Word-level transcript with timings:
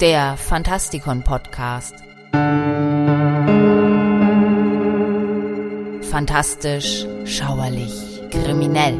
der 0.00 0.36
Fantastikon 0.36 1.22
Podcast. 1.22 1.94
Fantastisch, 6.10 7.06
schauerlich, 7.24 8.20
kriminell. 8.30 8.98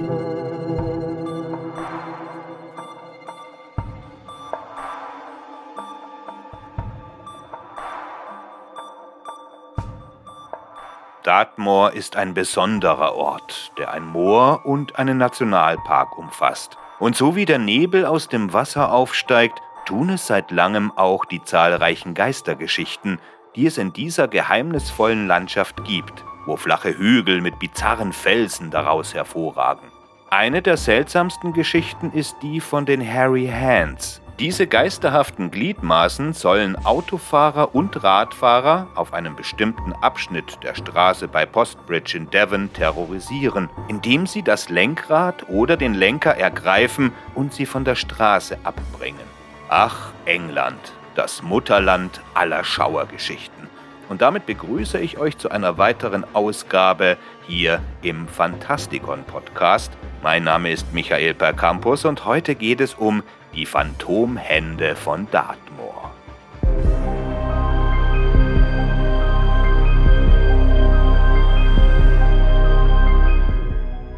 Dartmoor 11.24 11.92
ist 11.92 12.16
ein 12.16 12.34
besonderer 12.34 13.14
Ort, 13.14 13.72
der 13.79 13.90
ein 13.90 14.04
Moor 14.04 14.64
und 14.64 14.96
einen 14.96 15.18
Nationalpark 15.18 16.16
umfasst. 16.18 16.76
Und 17.00 17.16
so 17.16 17.34
wie 17.34 17.46
der 17.46 17.58
Nebel 17.58 18.06
aus 18.06 18.29
dem 18.29 18.52
Wasser 18.52 18.92
aufsteigt, 18.92 19.61
tun 19.84 20.11
es 20.11 20.27
seit 20.27 20.51
langem 20.51 20.93
auch 20.97 21.24
die 21.24 21.43
zahlreichen 21.43 22.15
Geistergeschichten, 22.15 23.19
die 23.56 23.66
es 23.66 23.79
in 23.79 23.92
dieser 23.92 24.29
geheimnisvollen 24.29 25.27
Landschaft 25.27 25.84
gibt, 25.84 26.25
wo 26.47 26.56
flache 26.56 26.97
Hügel 26.97 27.41
mit 27.41 27.59
bizarren 27.59 28.12
Felsen 28.12 28.70
daraus 28.70 29.15
hervorragen. 29.15 29.89
Eine 30.30 30.62
der 30.62 30.77
seltsamsten 30.77 31.52
Geschichten 31.52 32.11
ist 32.11 32.37
die 32.42 32.61
von 32.61 32.87
den 32.87 33.01
Harry 33.01 33.47
Hands. 33.47 34.20
Diese 34.41 34.66
geisterhaften 34.66 35.52
Gliedmaßen 35.52 36.33
sollen 36.33 36.75
Autofahrer 36.84 37.73
und 37.73 38.03
Radfahrer 38.03 38.89
auf 38.97 39.12
einem 39.12 39.37
bestimmten 39.37 39.92
Abschnitt 39.92 40.59
der 40.64 40.75
Straße 40.75 41.28
bei 41.28 41.47
Postbridge 41.47 42.16
in 42.16 42.28
Devon 42.30 42.73
terrorisieren, 42.73 43.70
indem 43.87 44.27
sie 44.27 44.42
das 44.42 44.70
Lenkrad 44.70 45.48
oder 45.48 45.77
den 45.77 45.95
Lenker 45.95 46.37
ergreifen 46.37 47.12
und 47.37 47.55
sie 47.55 47.64
von 47.64 47.84
der 47.84 47.95
Straße 47.95 48.59
abbringen. 48.64 49.34
Ach, 49.68 50.12
England, 50.27 50.92
das 51.14 51.42
Mutterland 51.42 52.20
aller 52.34 52.64
Schauergeschichten. 52.64 53.69
Und 54.11 54.20
damit 54.20 54.44
begrüße 54.44 54.98
ich 54.98 55.16
euch 55.19 55.39
zu 55.39 55.50
einer 55.50 55.78
weiteren 55.78 56.25
Ausgabe 56.34 57.16
hier 57.47 57.80
im 58.02 58.28
Fantastikon 58.28 59.24
Podcast. 59.24 59.92
Mein 60.22 60.44
Name 60.44 60.70
ist 60.70 60.92
Michael 60.92 61.33
Percampus 61.33 62.05
und 62.05 62.27
heute 62.27 62.55
geht 62.55 62.83
es 62.83 62.94
um 62.94 63.22
die 63.55 63.64
Phantomhände 63.64 64.97
von 64.97 65.28
Dartmoor. 65.30 66.14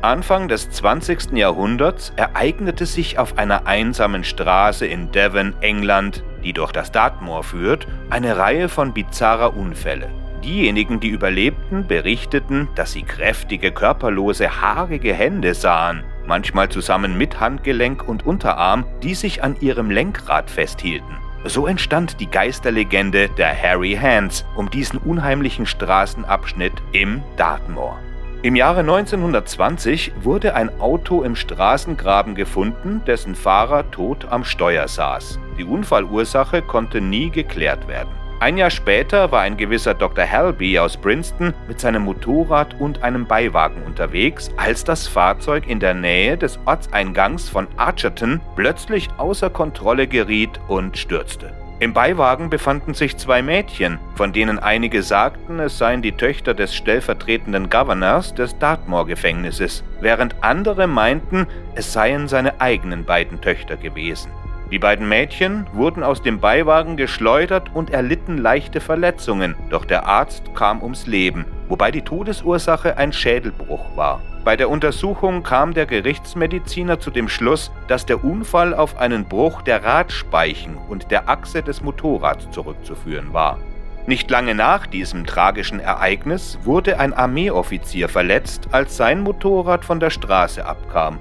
Anfang 0.06 0.46
des 0.46 0.70
20. 0.70 1.32
Jahrhunderts 1.32 2.12
ereignete 2.14 2.86
sich 2.86 3.18
auf 3.18 3.38
einer 3.38 3.66
einsamen 3.66 4.22
Straße 4.22 4.86
in 4.86 5.10
Devon, 5.10 5.52
England, 5.62 6.22
die 6.44 6.52
durch 6.52 6.70
das 6.70 6.92
Dartmoor 6.92 7.42
führt, 7.42 7.88
eine 8.08 8.38
Reihe 8.38 8.68
von 8.68 8.94
bizarrer 8.94 9.56
Unfälle. 9.56 10.08
Diejenigen, 10.44 11.00
die 11.00 11.08
überlebten, 11.08 11.88
berichteten, 11.88 12.68
dass 12.76 12.92
sie 12.92 13.02
kräftige, 13.02 13.72
körperlose, 13.72 14.62
haarige 14.62 15.12
Hände 15.12 15.54
sahen, 15.54 16.04
manchmal 16.24 16.68
zusammen 16.68 17.18
mit 17.18 17.40
Handgelenk 17.40 18.06
und 18.06 18.24
Unterarm, 18.24 18.86
die 19.02 19.16
sich 19.16 19.42
an 19.42 19.56
ihrem 19.58 19.90
Lenkrad 19.90 20.52
festhielten. 20.52 21.16
So 21.46 21.66
entstand 21.66 22.20
die 22.20 22.30
Geisterlegende 22.30 23.28
der 23.30 23.60
Harry 23.60 23.98
Hands 24.00 24.44
um 24.54 24.70
diesen 24.70 25.00
unheimlichen 25.00 25.66
Straßenabschnitt 25.66 26.74
im 26.92 27.24
Dartmoor. 27.36 27.98
Im 28.46 28.54
Jahre 28.54 28.78
1920 28.78 30.12
wurde 30.22 30.54
ein 30.54 30.80
Auto 30.80 31.24
im 31.24 31.34
Straßengraben 31.34 32.36
gefunden, 32.36 33.02
dessen 33.04 33.34
Fahrer 33.34 33.90
tot 33.90 34.28
am 34.30 34.44
Steuer 34.44 34.86
saß. 34.86 35.40
Die 35.58 35.64
Unfallursache 35.64 36.62
konnte 36.62 37.00
nie 37.00 37.30
geklärt 37.30 37.88
werden. 37.88 38.10
Ein 38.38 38.56
Jahr 38.56 38.70
später 38.70 39.32
war 39.32 39.40
ein 39.40 39.56
gewisser 39.56 39.94
Dr. 39.94 40.30
Halby 40.30 40.78
aus 40.78 40.96
Princeton 40.96 41.54
mit 41.66 41.80
seinem 41.80 42.04
Motorrad 42.04 42.78
und 42.78 43.02
einem 43.02 43.26
Beiwagen 43.26 43.82
unterwegs, 43.82 44.52
als 44.56 44.84
das 44.84 45.08
Fahrzeug 45.08 45.66
in 45.66 45.80
der 45.80 45.94
Nähe 45.94 46.38
des 46.38 46.56
Ortseingangs 46.66 47.48
von 47.48 47.66
Archerton 47.76 48.40
plötzlich 48.54 49.08
außer 49.16 49.50
Kontrolle 49.50 50.06
geriet 50.06 50.60
und 50.68 50.96
stürzte. 50.96 51.52
Im 51.78 51.92
Beiwagen 51.92 52.48
befanden 52.48 52.94
sich 52.94 53.18
zwei 53.18 53.42
Mädchen, 53.42 53.98
von 54.14 54.32
denen 54.32 54.58
einige 54.58 55.02
sagten, 55.02 55.60
es 55.60 55.76
seien 55.76 56.00
die 56.00 56.12
Töchter 56.12 56.54
des 56.54 56.74
stellvertretenden 56.74 57.68
Governors 57.68 58.32
des 58.34 58.58
Dartmoor-Gefängnisses, 58.58 59.84
während 60.00 60.42
andere 60.42 60.86
meinten, 60.86 61.46
es 61.74 61.92
seien 61.92 62.28
seine 62.28 62.62
eigenen 62.62 63.04
beiden 63.04 63.42
Töchter 63.42 63.76
gewesen. 63.76 64.30
Die 64.72 64.78
beiden 64.78 65.06
Mädchen 65.06 65.66
wurden 65.74 66.02
aus 66.02 66.22
dem 66.22 66.40
Beiwagen 66.40 66.96
geschleudert 66.96 67.70
und 67.74 67.90
erlitten 67.90 68.38
leichte 68.38 68.80
Verletzungen, 68.80 69.54
doch 69.68 69.84
der 69.84 70.06
Arzt 70.06 70.54
kam 70.54 70.82
ums 70.82 71.06
Leben, 71.06 71.44
wobei 71.68 71.90
die 71.90 72.02
Todesursache 72.02 72.96
ein 72.96 73.12
Schädelbruch 73.12 73.96
war. 73.96 74.22
Bei 74.46 74.54
der 74.54 74.70
Untersuchung 74.70 75.42
kam 75.42 75.74
der 75.74 75.86
Gerichtsmediziner 75.86 77.00
zu 77.00 77.10
dem 77.10 77.28
Schluss, 77.28 77.72
dass 77.88 78.06
der 78.06 78.22
Unfall 78.22 78.74
auf 78.74 78.96
einen 78.96 79.24
Bruch 79.24 79.62
der 79.62 79.82
Radspeichen 79.82 80.76
und 80.76 81.10
der 81.10 81.28
Achse 81.28 81.64
des 81.64 81.82
Motorrads 81.82 82.48
zurückzuführen 82.52 83.32
war. 83.32 83.58
Nicht 84.06 84.30
lange 84.30 84.54
nach 84.54 84.86
diesem 84.86 85.26
tragischen 85.26 85.80
Ereignis 85.80 86.60
wurde 86.62 87.00
ein 87.00 87.12
Armeeoffizier 87.12 88.08
verletzt, 88.08 88.68
als 88.70 88.96
sein 88.96 89.20
Motorrad 89.20 89.84
von 89.84 89.98
der 89.98 90.10
Straße 90.10 90.64
abkam. 90.64 91.18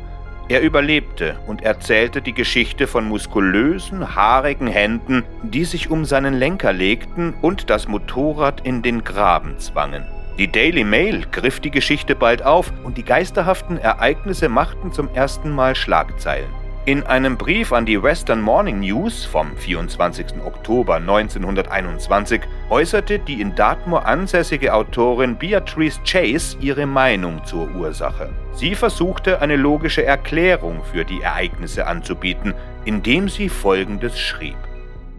Er 0.47 0.62
überlebte 0.62 1.35
und 1.47 1.64
erzählte 1.64 2.22
die 2.22 2.34
Geschichte 2.34 2.85
von 2.85 3.09
muskulösen, 3.09 4.16
haarigen 4.16 4.68
Händen, 4.68 5.24
die 5.41 5.66
sich 5.66 5.90
um 5.90 6.06
seinen 6.06 6.35
Lenker 6.35 6.74
legten 6.74 7.34
und 7.41 7.72
das 7.72 7.88
Motorrad 7.88 8.62
in 8.62 8.84
den 8.84 9.03
Graben 9.03 9.58
zwangen. 9.58 10.06
Die 10.38 10.51
Daily 10.51 10.84
Mail 10.84 11.25
griff 11.31 11.62
die 11.62 11.72
Geschichte 11.72 12.13
bald 12.13 12.44
auf 12.44 12.73
und 12.84 12.97
die 12.97 13.06
geisterhaften 13.06 13.78
Ereignisse 13.78 14.50
machten 14.50 14.91
zum 14.91 15.09
ersten 15.13 15.50
Mal 15.50 15.75
Schlagzeilen. 15.75 16.50
In 16.84 17.03
einem 17.03 17.38
Brief 17.38 17.72
an 17.72 17.85
die 17.85 18.03
Western 18.03 18.41
Morning 18.41 18.81
News 18.81 19.23
vom 19.23 19.56
24. 19.56 20.44
Oktober 20.46 20.96
1921 20.96 22.41
äußerte 22.69 23.18
die 23.18 23.40
in 23.40 23.56
Dartmoor 23.56 24.06
ansässige 24.06 24.73
Autorin 24.73 25.38
Beatrice 25.38 26.01
Chase 26.03 26.57
ihre 26.59 26.85
Meinung 26.85 27.44
zur 27.46 27.73
Ursache. 27.73 28.29
Sie 28.52 28.75
versuchte 28.75 29.41
eine 29.41 29.56
logische 29.56 30.03
Erklärung 30.03 30.84
für 30.84 31.06
die 31.06 31.22
Ereignisse 31.22 31.88
anzubieten, 31.88 32.53
indem 32.84 33.29
sie 33.29 33.47
Folgendes 33.47 34.19
schrieb. 34.19 34.57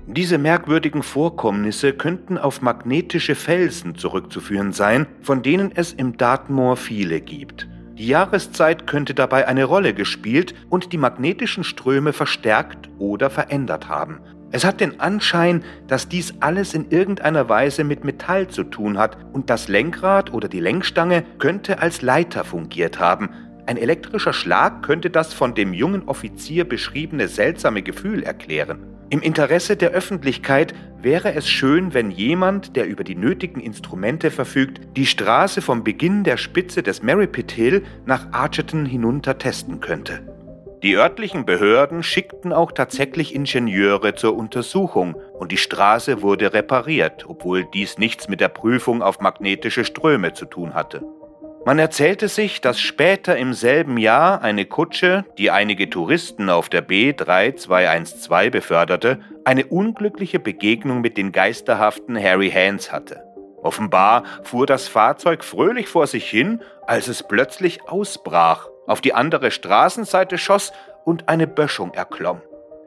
Diese 0.09 0.39
merkwürdigen 0.39 1.03
Vorkommnisse 1.03 1.93
könnten 1.93 2.39
auf 2.39 2.63
magnetische 2.63 3.35
Felsen 3.35 3.97
zurückzuführen 3.97 4.73
sein, 4.73 5.07
von 5.21 5.43
denen 5.43 5.73
es 5.75 5.93
im 5.93 6.17
Dartmoor 6.17 6.77
viele 6.77 7.21
gibt. 7.21 7.67
Die 7.99 8.07
Jahreszeit 8.07 8.87
könnte 8.87 9.15
dabei 9.15 9.49
eine 9.49 9.65
Rolle 9.65 9.95
gespielt 9.95 10.55
und 10.71 10.93
die 10.93 10.99
magnetischen 10.99 11.65
Ströme 11.65 12.13
verstärkt 12.13 12.89
oder 12.99 13.31
verändert 13.31 13.89
haben. 13.89 14.21
Es 14.53 14.65
hat 14.65 14.81
den 14.81 15.01
Anschein, 15.01 15.65
dass 15.89 16.09
dies 16.09 16.35
alles 16.39 16.73
in 16.73 16.89
irgendeiner 16.91 17.49
Weise 17.49 17.83
mit 17.83 18.05
Metall 18.05 18.47
zu 18.47 18.63
tun 18.63 18.99
hat 18.99 19.19
und 19.33 19.51
das 19.51 19.67
Lenkrad 19.67 20.33
oder 20.33 20.47
die 20.47 20.61
Lenkstange 20.61 21.25
könnte 21.39 21.81
als 21.81 22.01
Leiter 22.01 22.45
fungiert 22.45 23.01
haben. 23.01 23.31
Ein 23.67 23.77
elektrischer 23.77 24.33
Schlag 24.33 24.85
könnte 24.85 25.11
das 25.11 25.35
von 25.35 25.57
dem 25.57 25.75
jungen 25.75 26.07
Offizier 26.07 26.65
beschriebene 26.65 27.27
seltsame 27.27 27.83
Gefühl 27.83 28.23
erklären. 28.23 28.96
Im 29.09 29.23
Interesse 29.23 29.77
der 29.77 29.91
Öffentlichkeit 29.91 30.75
wäre 31.01 31.33
es 31.35 31.49
schön, 31.49 31.95
wenn 31.95 32.11
jemand, 32.11 32.75
der 32.75 32.87
über 32.89 33.05
die 33.05 33.15
nötigen 33.15 33.61
Instrumente 33.61 34.33
verfügt, 34.33 34.81
die 34.97 35.07
Straße 35.07 35.63
vom 35.63 35.85
Beginn 35.85 36.25
der 36.25 36.37
Spitze 36.37 36.83
des 36.83 37.05
Merripit 37.05 37.53
Hill 37.53 37.85
nach 38.05 38.33
Archerton 38.33 38.85
hinunter 38.85 39.39
testen 39.39 39.79
könnte. 39.79 40.27
Die 40.83 40.97
örtlichen 40.97 41.47
Behörden 41.47 42.03
schickten 42.03 42.53
auch 42.53 42.73
tatsächlich 42.73 43.35
Ingenieure 43.35 44.17
zur 44.17 44.37
Untersuchung 44.37 45.15
und 45.39 45.53
die 45.53 45.57
Straße 45.57 46.23
wurde 46.23 46.53
repariert, 46.53 47.27
obwohl 47.29 47.65
dies 47.65 47.99
nichts 47.99 48.29
mit 48.29 48.41
der 48.41 48.49
Prüfung 48.49 49.03
auf 49.03 49.21
magnetische 49.21 49.85
Ströme 49.85 50.33
zu 50.33 50.47
tun 50.47 50.75
hatte. 50.75 51.03
Man 51.67 51.81
erzählte 51.81 52.29
sich, 52.29 52.61
dass 52.61 52.79
später 52.79 53.37
im 53.37 53.53
selben 53.53 53.99
Jahr 53.99 54.41
eine 54.41 54.67
Kutsche, 54.67 55.25
die 55.37 55.51
einige 55.51 55.91
Touristen 55.91 56.49
auf 56.49 56.69
der 56.69 56.87
B3212 56.87 58.51
beförderte, 58.51 59.19
eine 59.45 59.67
unglückliche 59.67 60.39
Begegnung 60.39 61.01
mit 61.01 61.17
den 61.17 61.33
geisterhaften 61.33 62.17
Harry 62.23 62.53
Hands 62.53 62.93
hatte. 62.93 63.25
Offenbar 63.65 64.23
fuhr 64.45 64.67
das 64.67 64.87
Fahrzeug 64.87 65.43
fröhlich 65.43 65.89
vor 65.89 66.07
sich 66.07 66.31
hin, 66.31 66.63
als 66.87 67.09
es 67.09 67.25
plötzlich 67.25 67.83
ausbrach, 67.89 68.69
auf 68.87 69.01
die 69.01 69.15
andere 69.15 69.51
Straßenseite 69.51 70.39
schoss 70.39 70.73
und 71.05 71.29
eine 71.29 71.49
Böschung 71.49 71.93
erklomm. 71.95 72.43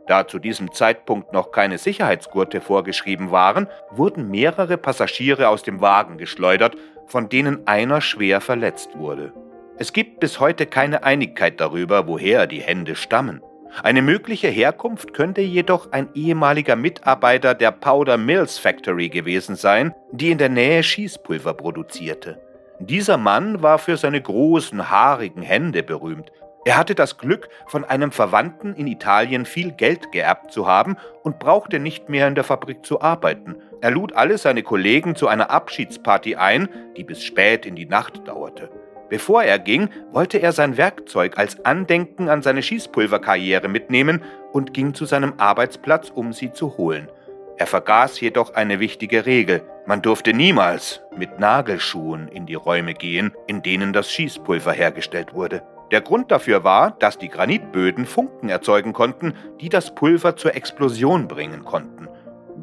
Da 0.07 0.25
zu 0.25 0.39
diesem 0.39 0.71
Zeitpunkt 0.71 1.33
noch 1.33 1.51
keine 1.51 1.79
Sicherheitsgurte 1.79 2.61
vorgeschrieben 2.61 3.29
waren, 3.29 3.67
wurden 3.91 4.31
mehrere 4.31 4.77
Passagiere 4.77 5.49
aus 5.49 5.63
dem 5.63 5.81
Wagen 5.81 6.17
geschleudert 6.17 6.77
von 7.09 7.29
denen 7.29 7.67
einer 7.67 8.01
schwer 8.01 8.39
verletzt 8.41 8.97
wurde. 8.97 9.33
Es 9.77 9.93
gibt 9.93 10.19
bis 10.19 10.39
heute 10.39 10.65
keine 10.65 11.03
Einigkeit 11.03 11.59
darüber, 11.59 12.07
woher 12.07 12.47
die 12.47 12.61
Hände 12.61 12.95
stammen. 12.95 13.41
Eine 13.83 14.01
mögliche 14.01 14.47
Herkunft 14.47 15.13
könnte 15.13 15.41
jedoch 15.41 15.91
ein 15.91 16.09
ehemaliger 16.15 16.75
Mitarbeiter 16.75 17.53
der 17.53 17.71
Powder 17.71 18.17
Mills 18.17 18.57
Factory 18.57 19.09
gewesen 19.09 19.55
sein, 19.55 19.93
die 20.11 20.31
in 20.31 20.37
der 20.37 20.49
Nähe 20.49 20.83
Schießpulver 20.83 21.53
produzierte. 21.53 22.41
Dieser 22.79 23.17
Mann 23.17 23.61
war 23.61 23.77
für 23.77 23.97
seine 23.97 24.21
großen, 24.21 24.89
haarigen 24.89 25.41
Hände 25.41 25.83
berühmt. 25.83 26.31
Er 26.65 26.77
hatte 26.77 26.95
das 26.95 27.17
Glück, 27.17 27.49
von 27.67 27.85
einem 27.85 28.11
Verwandten 28.11 28.73
in 28.73 28.87
Italien 28.87 29.45
viel 29.45 29.71
Geld 29.71 30.11
geerbt 30.11 30.51
zu 30.51 30.67
haben 30.67 30.97
und 31.23 31.39
brauchte 31.39 31.79
nicht 31.79 32.09
mehr 32.09 32.27
in 32.27 32.35
der 32.35 32.43
Fabrik 32.43 32.85
zu 32.85 33.01
arbeiten. 33.01 33.55
Er 33.81 33.91
lud 33.91 34.13
alle 34.13 34.37
seine 34.37 34.63
Kollegen 34.63 35.15
zu 35.15 35.27
einer 35.27 35.51
Abschiedsparty 35.51 36.35
ein, 36.35 36.67
die 36.97 37.03
bis 37.03 37.23
spät 37.23 37.65
in 37.65 37.75
die 37.75 37.85
Nacht 37.85 38.27
dauerte. 38.27 38.69
Bevor 39.09 39.43
er 39.43 39.57
ging, 39.57 39.89
wollte 40.11 40.37
er 40.37 40.51
sein 40.51 40.77
Werkzeug 40.77 41.37
als 41.37 41.65
Andenken 41.65 42.29
an 42.29 42.41
seine 42.41 42.61
Schießpulverkarriere 42.61 43.67
mitnehmen 43.67 44.21
und 44.51 44.73
ging 44.73 44.93
zu 44.93 45.05
seinem 45.05 45.33
Arbeitsplatz, 45.37 46.11
um 46.13 46.33
sie 46.33 46.51
zu 46.51 46.77
holen. 46.77 47.09
Er 47.57 47.67
vergaß 47.67 48.19
jedoch 48.21 48.53
eine 48.53 48.79
wichtige 48.79 49.25
Regel. 49.25 49.63
Man 49.85 50.01
durfte 50.01 50.33
niemals 50.33 51.01
mit 51.17 51.39
Nagelschuhen 51.39 52.27
in 52.27 52.45
die 52.45 52.53
Räume 52.55 52.93
gehen, 52.93 53.33
in 53.47 53.63
denen 53.63 53.93
das 53.93 54.11
Schießpulver 54.11 54.71
hergestellt 54.71 55.33
wurde. 55.33 55.63
Der 55.91 56.01
Grund 56.01 56.31
dafür 56.31 56.63
war, 56.63 56.91
dass 56.91 57.17
die 57.17 57.29
Granitböden 57.29 58.05
Funken 58.05 58.49
erzeugen 58.49 58.93
konnten, 58.93 59.33
die 59.59 59.69
das 59.69 59.95
Pulver 59.95 60.35
zur 60.35 60.55
Explosion 60.55 61.27
bringen 61.27 61.65
konnten. 61.65 62.07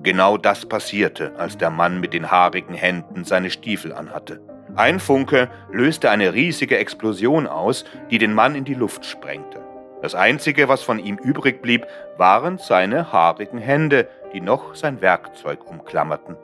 Genau 0.06 0.36
das 0.36 0.64
passierte, 0.66 1.32
als 1.36 1.58
der 1.58 1.68
Mann 1.68 1.98
mit 1.98 2.14
den 2.14 2.30
haarigen 2.30 2.74
Händen 2.74 3.24
seine 3.24 3.50
Stiefel 3.50 3.92
anhatte. 3.92 4.40
Ein 4.76 5.00
Funke 5.00 5.50
löste 5.72 6.12
eine 6.12 6.32
riesige 6.32 6.78
Explosion 6.78 7.48
aus, 7.48 7.84
die 8.08 8.18
den 8.18 8.32
Mann 8.32 8.54
in 8.54 8.64
die 8.64 8.74
Luft 8.74 9.04
sprengte. 9.04 9.58
Das 10.02 10.14
Einzige, 10.14 10.68
was 10.68 10.84
von 10.84 11.00
ihm 11.00 11.16
übrig 11.16 11.60
blieb, 11.60 11.88
waren 12.16 12.58
seine 12.58 13.12
haarigen 13.12 13.58
Hände, 13.58 14.06
die 14.32 14.40
noch 14.40 14.76
sein 14.76 15.00
Werkzeug 15.00 15.68
umklammerten. 15.68 16.36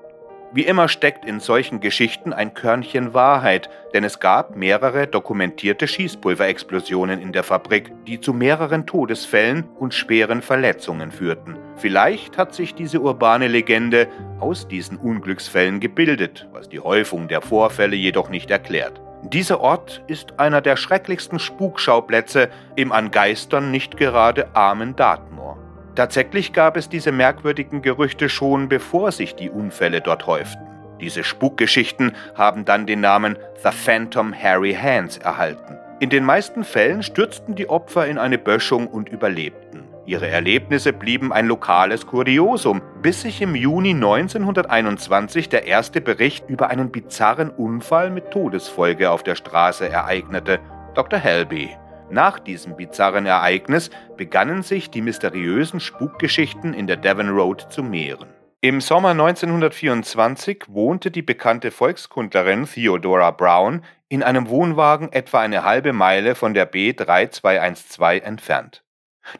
Wie 0.55 0.67
immer 0.67 0.89
steckt 0.89 1.25
in 1.25 1.41
solchen 1.41 1.81
Geschichten 1.81 2.35
ein 2.35 2.53
Körnchen 2.53 3.15
Wahrheit, 3.15 3.71
denn 3.95 4.05
es 4.05 4.21
gab 4.21 4.55
mehrere 4.55 5.07
dokumentierte 5.07 5.89
Schießpulverexplosionen 5.89 7.23
in 7.23 7.33
der 7.33 7.43
Fabrik, 7.43 7.91
die 8.07 8.21
zu 8.21 8.35
mehreren 8.35 8.87
Todesfällen 8.87 9.65
und 9.79 9.95
schweren 9.95 10.43
Verletzungen 10.43 11.11
führten. 11.11 11.57
Vielleicht 11.77 12.37
hat 12.37 12.55
sich 12.55 12.75
diese 12.75 13.01
urbane 13.01 13.49
Legende 13.49 14.09
aus 14.41 14.69
diesen 14.69 14.99
Unglücksfällen 14.99 15.81
gebildet, 15.81 16.47
was 16.53 16.69
die 16.69 16.81
Häufung 16.81 17.29
der 17.29 17.41
Vorfälle 17.41 17.97
jedoch 17.97 18.29
nicht 18.29 18.51
erklärt. 18.51 19.01
Dieser 19.23 19.59
Ort 19.61 20.03
ist 20.07 20.39
einer 20.39 20.61
der 20.61 20.77
schrecklichsten 20.77 21.39
Spukschauplätze 21.39 22.51
im 22.77 22.93
an 22.93 23.11
Geistern 23.11 23.71
nicht 23.71 23.97
gerade 23.97 24.55
armen 24.55 24.97
Dartmoor. 24.97 25.52
Tatsächlich 25.95 26.53
gab 26.53 26.77
es 26.77 26.89
diese 26.89 27.13
merkwürdigen 27.13 27.83
Gerüchte 27.83 28.29
schon, 28.29 28.69
bevor 28.69 29.13
sich 29.13 29.35
die 29.35 29.51
Unfälle 29.51 30.01
dort 30.01 30.27
häuften. 30.27 30.67
Diese 31.01 31.25
Spukgeschichten 31.25 32.13
haben 32.35 32.65
dann 32.65 32.87
den 32.87 33.01
Namen 33.01 33.37
The 33.63 33.71
Phantom 33.71 34.33
Harry 34.33 34.73
Hands 34.73 35.17
erhalten. 35.19 35.77
In 36.01 36.11
den 36.11 36.25
meisten 36.25 36.65
Fällen 36.65 37.03
stürzten 37.03 37.55
die 37.55 37.69
Opfer 37.69 38.07
in 38.07 38.19
eine 38.19 38.39
Böschung 38.39 38.87
und 38.87 39.09
überlebten. 39.09 39.83
Ihre 40.07 40.29
Erlebnisse 40.29 40.93
blieben 40.93 41.33
ein 41.33 41.47
lokales 41.47 42.07
Kuriosum, 42.07 42.83
bis 43.03 43.23
sich 43.23 43.41
im 43.41 43.55
Juni 43.55 43.91
1921 43.91 45.49
der 45.49 45.67
erste 45.67 46.01
Bericht 46.01 46.49
über 46.49 46.71
einen 46.71 46.91
bizarren 46.91 47.51
Unfall 47.51 48.11
mit 48.11 48.31
Todesfolge 48.31 49.11
auf 49.11 49.23
der 49.23 49.37
Straße 49.37 49.89
ereignete. 49.89 50.59
Dr. 50.95 51.19
Helby 51.19 51.71
nach 52.13 52.39
diesem 52.39 52.77
bizarren 52.77 53.27
Ereignis 53.27 53.91
begannen 54.17 54.63
sich 54.63 54.91
die 54.91 55.01
mysteriösen 55.01 55.81
Spukgeschichten 55.81 56.75
in 56.75 56.87
der 56.87 56.97
Devon 56.97 57.31
Road 57.31 57.67
zu 57.71 57.83
mehren. 57.83 58.29
Im 58.61 58.81
Sommer 58.81 59.09
1924 59.11 60.67
wohnte 60.69 61.11
die 61.11 61.23
bekannte 61.23 61.73
Volkskundlerin 61.73 62.67
Theodora 62.67 63.33
Brown 63.33 63.83
in 64.09 64.23
einem 64.23 64.49
Wohnwagen 64.49 65.11
etwa 65.11 65.41
eine 65.41 65.65
halbe 65.65 65.93
Meile 65.93 66.37
von 66.37 66.55
der 66.55 66.71
B3212 66.71 68.21
entfernt. 68.21 68.85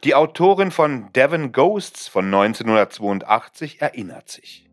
Die 0.03 0.15
Autorin 0.15 0.71
von 0.71 1.13
Devon 1.13 1.51
Ghosts 1.51 2.07
von 2.07 2.25
1982 2.25 3.81
erinnert 3.81 4.29
sich. 4.29 4.69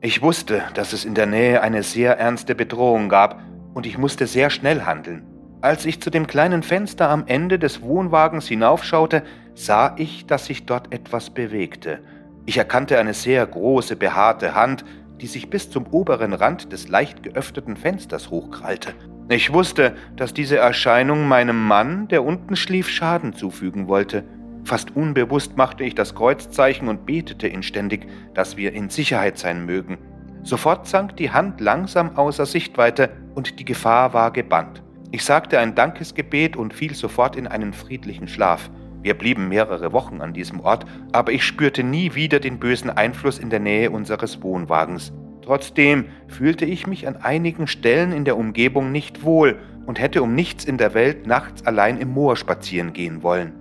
Ich 0.00 0.20
wusste, 0.20 0.62
dass 0.74 0.92
es 0.92 1.04
in 1.04 1.14
der 1.14 1.26
Nähe 1.26 1.62
eine 1.62 1.82
sehr 1.82 2.18
ernste 2.18 2.54
Bedrohung 2.54 3.08
gab 3.08 3.40
und 3.74 3.86
ich 3.86 3.98
musste 3.98 4.26
sehr 4.26 4.50
schnell 4.50 4.82
handeln. 4.82 5.31
Als 5.62 5.86
ich 5.86 6.02
zu 6.02 6.10
dem 6.10 6.26
kleinen 6.26 6.64
Fenster 6.64 7.08
am 7.08 7.22
Ende 7.28 7.56
des 7.56 7.82
Wohnwagens 7.82 8.48
hinaufschaute, 8.48 9.22
sah 9.54 9.94
ich, 9.96 10.26
dass 10.26 10.46
sich 10.46 10.66
dort 10.66 10.92
etwas 10.92 11.30
bewegte. 11.30 12.00
Ich 12.46 12.58
erkannte 12.58 12.98
eine 12.98 13.14
sehr 13.14 13.46
große, 13.46 13.94
behaarte 13.94 14.56
Hand, 14.56 14.84
die 15.20 15.28
sich 15.28 15.50
bis 15.50 15.70
zum 15.70 15.86
oberen 15.86 16.32
Rand 16.32 16.72
des 16.72 16.88
leicht 16.88 17.22
geöffneten 17.22 17.76
Fensters 17.76 18.28
hochkrallte. 18.28 18.92
Ich 19.28 19.52
wusste, 19.52 19.94
dass 20.16 20.34
diese 20.34 20.56
Erscheinung 20.56 21.28
meinem 21.28 21.64
Mann, 21.64 22.08
der 22.08 22.24
unten 22.24 22.56
schlief, 22.56 22.88
Schaden 22.88 23.32
zufügen 23.32 23.86
wollte. 23.86 24.24
Fast 24.64 24.96
unbewusst 24.96 25.56
machte 25.56 25.84
ich 25.84 25.94
das 25.94 26.16
Kreuzzeichen 26.16 26.88
und 26.88 27.06
betete 27.06 27.46
inständig, 27.46 28.08
dass 28.34 28.56
wir 28.56 28.72
in 28.72 28.90
Sicherheit 28.90 29.38
sein 29.38 29.64
mögen. 29.64 29.98
Sofort 30.42 30.88
sank 30.88 31.16
die 31.18 31.30
Hand 31.30 31.60
langsam 31.60 32.16
außer 32.16 32.46
Sichtweite 32.46 33.10
und 33.36 33.60
die 33.60 33.64
Gefahr 33.64 34.12
war 34.12 34.32
gebannt. 34.32 34.82
Ich 35.14 35.26
sagte 35.26 35.58
ein 35.58 35.74
Dankesgebet 35.74 36.56
und 36.56 36.72
fiel 36.72 36.94
sofort 36.94 37.36
in 37.36 37.46
einen 37.46 37.74
friedlichen 37.74 38.28
Schlaf. 38.28 38.70
Wir 39.02 39.12
blieben 39.12 39.46
mehrere 39.46 39.92
Wochen 39.92 40.22
an 40.22 40.32
diesem 40.32 40.60
Ort, 40.60 40.86
aber 41.12 41.32
ich 41.32 41.44
spürte 41.44 41.84
nie 41.84 42.14
wieder 42.14 42.40
den 42.40 42.58
bösen 42.58 42.88
Einfluss 42.88 43.38
in 43.38 43.50
der 43.50 43.60
Nähe 43.60 43.90
unseres 43.90 44.42
Wohnwagens. 44.42 45.12
Trotzdem 45.42 46.06
fühlte 46.28 46.64
ich 46.64 46.86
mich 46.86 47.06
an 47.06 47.16
einigen 47.16 47.66
Stellen 47.66 48.10
in 48.12 48.24
der 48.24 48.38
Umgebung 48.38 48.90
nicht 48.90 49.22
wohl 49.22 49.58
und 49.84 50.00
hätte 50.00 50.22
um 50.22 50.34
nichts 50.34 50.64
in 50.64 50.78
der 50.78 50.94
Welt 50.94 51.26
nachts 51.26 51.66
allein 51.66 51.98
im 51.98 52.08
Moor 52.08 52.36
spazieren 52.36 52.94
gehen 52.94 53.22
wollen. 53.22 53.52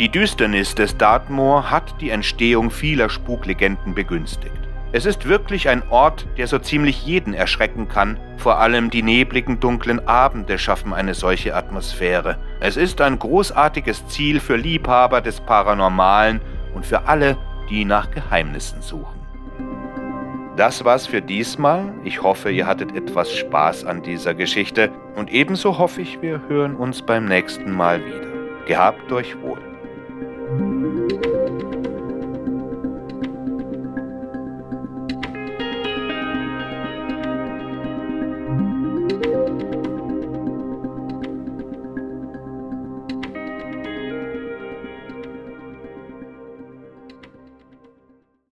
Die 0.00 0.08
Düsternis 0.08 0.74
des 0.74 0.96
Dartmoor 0.96 1.70
hat 1.70 2.00
die 2.00 2.10
Entstehung 2.10 2.72
vieler 2.72 3.10
Spuklegenden 3.10 3.94
begünstigt. 3.94 4.69
Es 4.92 5.06
ist 5.06 5.28
wirklich 5.28 5.68
ein 5.68 5.84
Ort, 5.90 6.26
der 6.36 6.48
so 6.48 6.58
ziemlich 6.58 7.06
jeden 7.06 7.32
erschrecken 7.32 7.86
kann. 7.86 8.18
Vor 8.38 8.58
allem 8.58 8.90
die 8.90 9.04
nebligen, 9.04 9.60
dunklen 9.60 10.06
Abende 10.08 10.58
schaffen 10.58 10.92
eine 10.92 11.14
solche 11.14 11.54
Atmosphäre. 11.54 12.38
Es 12.58 12.76
ist 12.76 13.00
ein 13.00 13.16
großartiges 13.16 14.08
Ziel 14.08 14.40
für 14.40 14.56
Liebhaber 14.56 15.20
des 15.20 15.40
Paranormalen 15.40 16.40
und 16.74 16.84
für 16.84 17.06
alle, 17.06 17.36
die 17.68 17.84
nach 17.84 18.10
Geheimnissen 18.10 18.82
suchen. 18.82 19.20
Das 20.56 20.84
war's 20.84 21.06
für 21.06 21.22
diesmal. 21.22 21.92
Ich 22.02 22.22
hoffe, 22.22 22.50
ihr 22.50 22.66
hattet 22.66 22.94
etwas 22.96 23.32
Spaß 23.32 23.84
an 23.84 24.02
dieser 24.02 24.34
Geschichte 24.34 24.90
und 25.14 25.30
ebenso 25.30 25.78
hoffe 25.78 26.02
ich, 26.02 26.20
wir 26.20 26.42
hören 26.48 26.74
uns 26.74 27.00
beim 27.00 27.26
nächsten 27.26 27.70
Mal 27.70 28.04
wieder. 28.04 28.66
Gehabt 28.66 29.12
euch 29.12 29.40
wohl. 29.40 29.69